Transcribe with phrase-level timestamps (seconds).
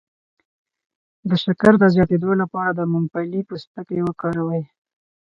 [1.29, 4.63] د شکر د زیاتیدو لپاره د ممپلی پوستکی وکاروئ